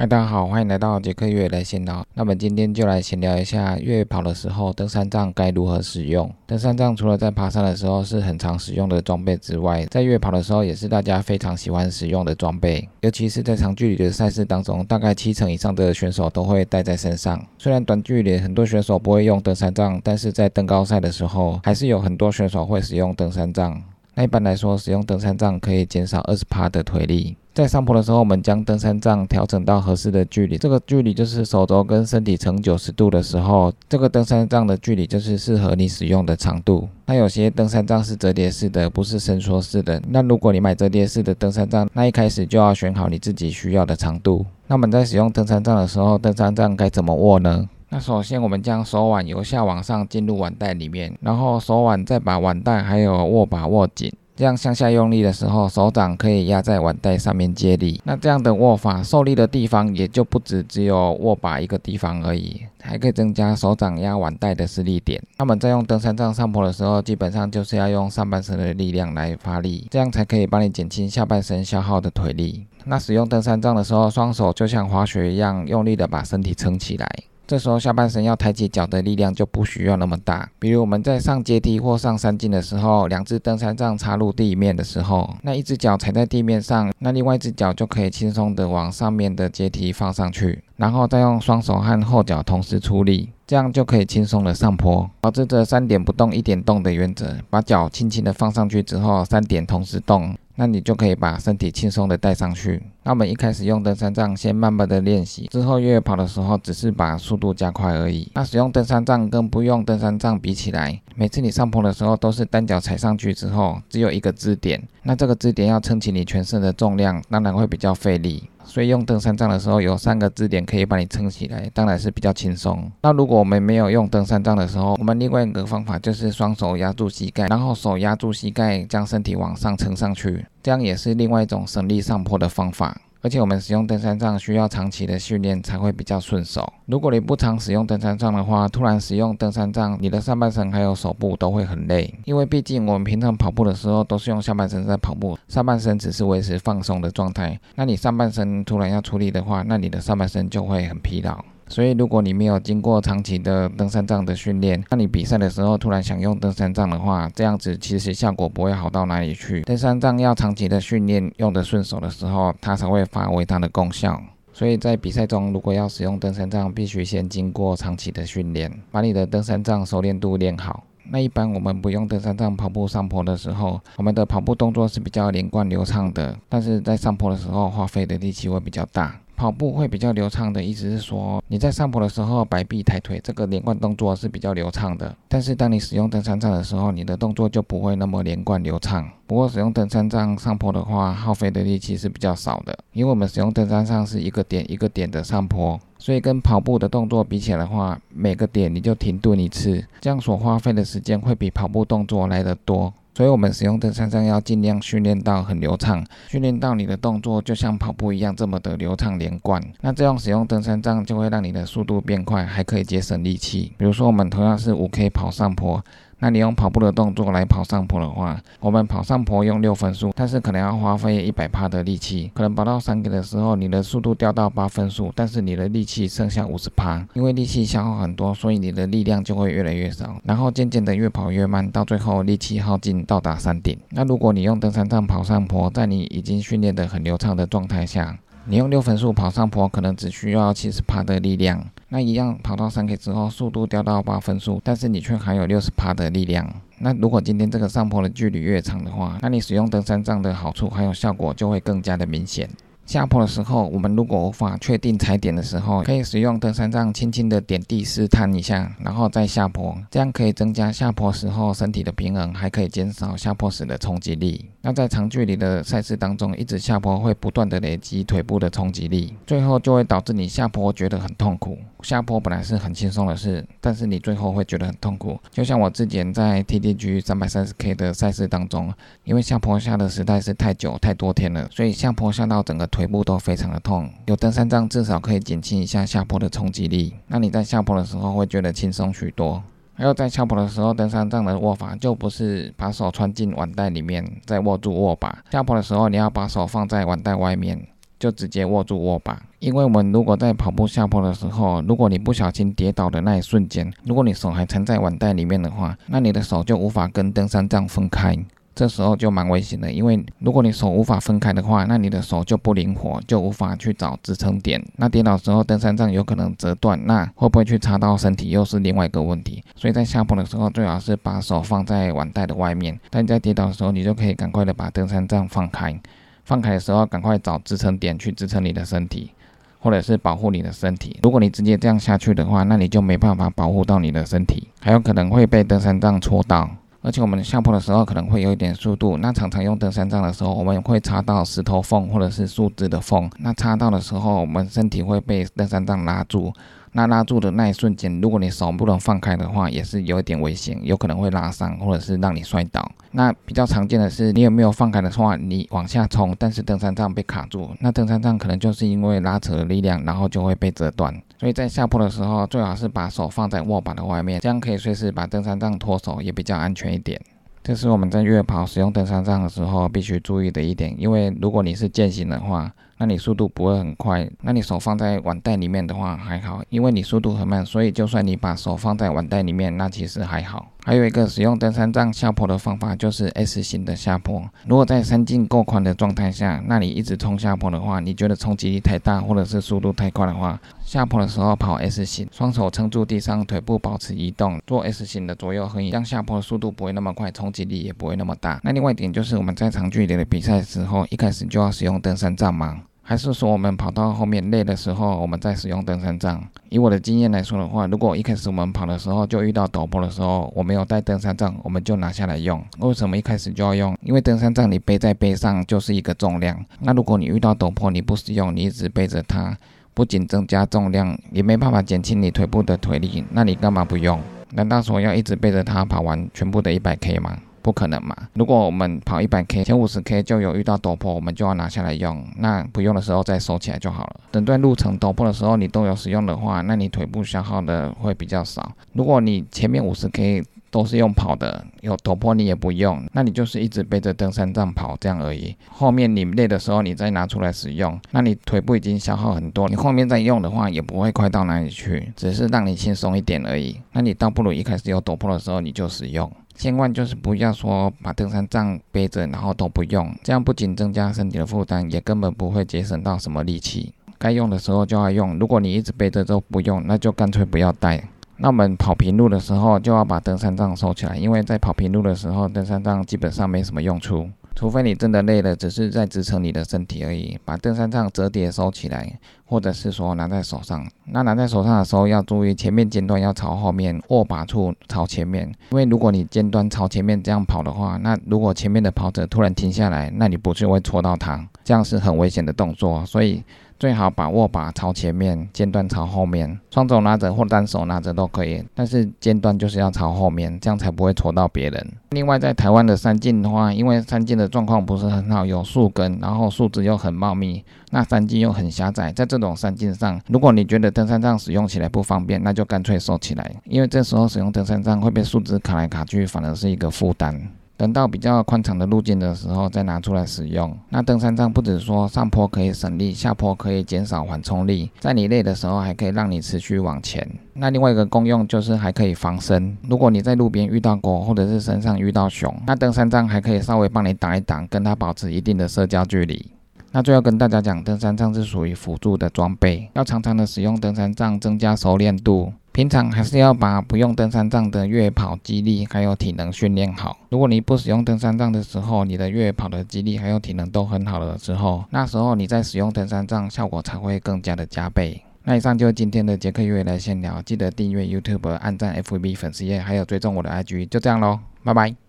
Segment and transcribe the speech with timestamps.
[0.00, 2.06] 嗨，大家好，欢迎来到杰克越野来闲聊。
[2.14, 6.32] 那么今天就来闲聊一下越野跑的时候，登山杖该如何使用。
[6.46, 12.88] 登山杖除了在爬山的时候是很常使用的装备之外，在越野跑的时候也是大家非常喜欢使用的装备。
[13.00, 17.44] 尤其是在长距离的赛事当中，大概七成以上的选手都会带在身上。
[17.58, 23.82] 虽然短距离很多选手不会用登山杖，但是在登高赛的时候，还是有很多选手会使用登山杖。
[24.14, 27.36] 那一般来说，使用登山杖可以减少二十帕的腿力。
[27.58, 36.88] 在上坡的时候，我们将登山杖调整到合适的距离，这个距离就是手肘跟身体成九十度的时候，这个登山杖的距离就是适合你使用的长度。
[37.06, 40.00] 那有些登山杖是折叠式的，不是伸缩式的。
[40.08, 44.46] 那如果你买折叠式的登山杖，那一开始就要选好你自己需要的长度。
[44.68, 47.68] 那我们在使用登山杖的时候，登山杖该怎么握呢？
[47.88, 54.12] 那首先我们将手腕由下往上进入腕带里面，然后手腕再把腕带还有握把握紧。
[54.38, 58.00] 这样向下用力的时候，手掌可以压在腕带上面接力。
[58.04, 65.20] 那这样的握法受力的地方也就不止只有握把一个地方而已，还可以增加手掌压腕带的施力点。
[65.38, 72.64] 那么在用登山杖上坡的时候，基本上就是要用上半身的力量来发力，这样才可以帮你减轻下半身消耗的腿力。
[72.84, 77.08] 那使用登山杖的时候，双手就像滑雪一样，用力的把身体撑起来。
[77.48, 80.46] 这时候下半身要抬起脚的力量就不需要那么大。
[80.58, 95.08] 比如我们在上阶梯或上山径的时候，两只登山杖插入地面的时候，那一只脚踩在地面上，那另外一只脚就可以轻松的往上面的阶梯放上去，然后再用双手和后脚同时出力，这样就可以轻松的上坡。
[95.22, 100.36] 保持着三点不动一点动的原则，把脚轻轻的放上去之后，三点同时动。
[100.60, 102.82] 那你就可以把身体轻松的带上去。
[103.04, 108.28] 那我们一开始用登山杖，先慢慢的练习，之后越野跑的时候，只是把速度加快而已。
[108.34, 118.42] 那使用登山杖跟不用登山杖比起来，每次你上坡的时候，都是单脚踩上去之后，只有一个支点，那这个支点要撑起你全身的重量，当然会比较费力。
[118.68, 122.88] 所以用登山杖的时候，有三个支点可以把你撑起来，当然是比较轻松。
[123.02, 133.00] 那如果我们没有用登山杖的时候，我们另外一个方法就是双手压住膝盖，然后手压住膝盖，将身体往上撑上去，这样也是另外一种省力上坡的方法。
[133.20, 136.72] 而且我们使用登山杖需要长期的训练才会比较顺手。
[136.86, 147.58] 如果你不常使用登山杖的话，突然使用登山杖，你的上半身还有手部都会很累，因为毕竟我们平常跑步的时候都是用下半身在跑步，上半身只是维持放松的状态。
[147.74, 151.44] 那你上半身突然要出力的话，那你的上半身就会很疲劳。
[151.68, 159.62] 所以，如果你没有经过长期的登山杖的训练，那你比赛的时候突然想用登山杖的话，这样子其实效果不会好到哪里去。
[159.62, 164.20] 登山杖要长期的训练，用得顺手的时候，它才会发挥它的功效。
[164.52, 170.82] 所以在比赛中，如果要使用登山杖，必须先经过长期的训练，把你的登山杖熟练度练好。
[171.10, 179.14] 那一般我们不用登山杖跑步上坡的时候，我们的跑步动作是比较连贯流畅的，但是在上坡的时候，花费的力气会比较大。
[179.38, 185.14] 跑步会比较流畅的意思是说，你在上坡的时候摆臂抬腿，这个连贯动作是比较流畅的。
[185.28, 189.08] 但是当你使用登山杖的时候，你的动作就不会那么连贯流畅。
[189.28, 202.92] 不过使用登山杖上坡的话，耗费的力气是比较少的，因为我们使用登山杖是一个点一个点的上坡，所以跟跑步的动作比起来的话，每个点你就停顿一次，这样所花费的时间会比跑步动作来得多。
[203.18, 209.60] 所以，我们使用登山杖要尽量训练到很流畅，训练到你的动作就像跑步一样这么的流畅连贯。
[209.80, 213.72] 那这样使用登山杖就会让你的速度变快，还可以节省力气。
[213.76, 215.84] 比如说，我们同样是五 K 跑上坡。
[216.20, 233.78] 那你用跑步的动作来跑上坡的话，我们跑上坡用六分速，但是可能要花费一百帕的力气，可能跑到三 K 的时候，你的速度掉到八分速，但是你的力气剩下五十帕，因为力气消耗很多，所以你的力量就会越来越少，然后渐渐的越跑越慢，到最后力气耗尽到达山顶。
[233.90, 238.18] 那如果你用登山杖跑上坡，在你已经训练的很流畅的状态下，
[238.50, 241.62] 你用六分速跑上坡，可能只需要七十帕的力量。
[241.90, 246.50] 那一样跑到三 K 之后，速度掉到八分速，但是你却还有六十帕的力量。
[246.78, 252.48] 那如果今天这个上坡的距离越长的话，那你使用登山杖的好处还有效果就会更加的明显。
[252.86, 264.46] 下坡的时候，我们如果无法确定踩点的时候，可以使用登山杖轻轻的点地试探一下，然后再下坡，这样可以增加下坡时候身体的平衡，还可以减少下坡时的冲击力。
[264.68, 271.56] 那在长距离的赛事当中，一直下坡会不断的累积腿部的冲击力，最后就会导致你下坡觉得很痛苦。
[271.80, 275.18] 下坡本来是很轻松的事，但是你最后会觉得很痛苦。
[275.30, 278.70] 就像我之前在 TDG 三百三十 K 的赛事当中，
[279.04, 282.66] 因为下坡下的实在是太久太多天了，所以下坡下到整个。
[282.66, 286.92] 腿部都非常的痛，有登山杖至少可以减轻一下下坡的冲击力。
[287.06, 289.42] 那你在下坡的时候会觉得轻松许多。
[289.78, 295.16] 还有在下坡的时候，登山杖的握法就不是把手穿进腕带里面再握住握把。
[295.30, 297.64] 下坡的时候你要把手放在腕带外面，
[297.96, 299.22] 就直接握住握把。
[299.38, 308.18] 因为我们如果在跑步下坡的时候，如果你不小心跌倒的那一瞬间，如果你手还缠在腕带里面的话，那你的手就无法跟登山杖分开。
[308.58, 314.60] 这时候就蛮危险的，因为如果你手无法分开的话，那你的手就不灵活，就无法去找支撑点。
[314.74, 319.44] 那跌倒时候，登山杖有可能折断，那会不会去插到身体，又是另外一个问题。
[319.54, 322.76] 所以在下坡的时候，最好是把手放在腕带的外面。
[322.90, 325.80] 但在跌倒的时候，你就可以赶快的把登山杖放开。
[326.24, 329.12] 放开的时候，赶快找支撑点去支撑你的身体，
[329.60, 330.98] 或者是保护你的身体。
[331.04, 336.50] 如果你直接这样下去的话，那你就没办法保护到你的身体，还有可能会被登山杖戳到。
[336.80, 343.10] 而且我们下坡的时候可能会有一点速度，那常常用登山杖的时候，我们会插到石头缝或者是树枝的缝。
[343.18, 346.32] 那插到的时候，我们身体会被登山杖拉住。
[346.72, 352.70] 那拉住的那一瞬间，如果你手不能放开的话，也是有一点危险，有可能会拉伤或者是让你摔倒。
[352.90, 360.94] 那比较常见的是，你有没有放开的话，你往下冲，但是登山杖被卡住，那登山杖可能就是因为拉扯的力量，然后就会被折断。
[361.18, 367.00] 所以在下坡的时候，最好是把手放在握把的外面，这样可以随时把登山杖脱手，也比较安全一点。
[367.42, 374.08] 这是我们在越野跑使用登山杖的时候必须注意的一点，因为如果你是健行的话，那你速度不会很快。
[374.22, 380.48] 那你手放在腕带里面的话还好，因为你速度很慢，所以就算你把手放在腕带里面，那其实还好。
[380.64, 384.22] 还有一个使用登山杖下坡的方法，就是 S 型的下坡。
[384.46, 398.38] 如果在山径够宽的状态下，那你一直冲下坡的话，你觉得冲击力太大，或者是速度太快的话，下坡的时候跑 S 型，双手撑住地上，腿部保持移动，做 S 型的左右横移，这样下坡的速度不会那么快，冲击力也不会那么大。
[398.44, 402.60] 那另外一点就是我们在长距离的比赛时候，一开始就要使用登山杖吗？
[402.88, 406.26] 还是说我们跑到后面累的时候，我们再使用登山杖？
[406.48, 412.42] 以我的经验来说的话，如果一开始我们跑的时候就遇到陡坡的时候，我没有带登山杖，我们就拿下来用。
[412.60, 413.76] 为什么一开始就要用？
[413.82, 416.42] 因为登山杖你背在背上就是一个重量。
[416.60, 419.36] 那如果你遇到陡坡你不使用，你一直背着它，
[419.74, 423.04] 不仅增加重量，也没办法减轻你腿部的腿力。
[423.12, 424.00] 那你干嘛不用？
[424.32, 427.18] 难道说要一直背着它跑完全部的一百 K 吗？
[427.42, 427.96] 不可能嘛！
[428.14, 432.04] 如果我们跑一百 K，前五十 K 就有遇到陡坡，我们就要拿下来用。
[432.18, 434.00] 那不用的时候再收起来就好了。
[434.12, 438.52] 整段路程陡坡的时候你都有使用的话，那你腿部消耗的会比较少。
[438.72, 445.36] 如果你前面五十 K 都是用跑的，有陡坡你也不用，那你就是一直背着登山杖跑这样而已。
[445.50, 453.60] 后面你累的时候你再拿出来使用，那你腿部已经消耗很多，你后面再用的话也不会快到哪里去，只是让你轻松一点而已。
[453.72, 456.10] 那你倒不如一开始有陡坡的时候你就使用。
[456.38, 463.74] 千万就是不要说把登山杖背着，然后都不用，这样不仅增加身体的负担，也根本不会节省到什么力气。
[463.98, 467.82] 该用的时候就要用，如果你一直背着都不用，那就干脆不要带。
[468.18, 474.08] 那我们跑平路的时候就要把登山杖收起来，因为在跑平路的时候，登山杖基本上没什么用处。
[474.38, 480.64] 除非你真的累了，只是在支撑你的身体而已，把登山杖折叠收起来，或者是说拿在手上。
[480.84, 485.26] 那拿在手上的时候要注意，前面尖端要朝后面，握把处朝前面。
[485.50, 491.28] 因为如果你尖端朝前面这样跑的话，那如果前面的跑者突然停下来，那你不是会戳到他？
[491.48, 493.24] 这样是很危险的动作，所以。
[493.58, 501.72] 最好把握把朝前面，尖端朝后面，双手拿着或单手拿着都可以，但是尖端就是要朝后面，这样才不会戳到别人。
[501.90, 507.42] 另外，在台湾的山径的话，因为山径的状况不是很好，有树根，然后树枝又很茂密，
[507.72, 517.20] 那山径又很狭窄，在这种山径上，如果你觉得登山杖使用起来不方便，那就干脆收起来，因为这时候使用登山杖会被树枝卡来卡去，反而是一个负担。
[517.58, 520.56] 等到比较宽敞的路径的时候再拿出来使用。
[520.68, 527.04] 那登山杖不止说上坡可以省力，下坡可以减少缓冲力，在你累的时候还可以让你持续往前。
[527.34, 529.58] 那另外一个功用就是还可以防身。
[529.68, 536.30] 如果你在路边遇到狗，或者是身上遇到熊，那登山杖还可以稍微帮你挡一挡，跟它保持一定的社交距离。
[536.78, 542.32] 那最后跟大家讲，登山杖是属于辅助的装备，要常常的使用登山杖，增加熟练度。
[542.52, 546.96] 平常还是要把不用登山杖的越野跑肌力还有体能训练好。
[547.08, 555.02] 如果你不使用登山杖的时候，你的越野跑的肌力还有体能都很好了之后，那时候你在使用登山杖效果才会更加的加倍。
[555.24, 561.87] 那以上就是今天的杰克越野来闲聊，记得订阅 YouTube、按赞 FB 粉丝页，还有追踪我的 IG，就这样喽，拜拜。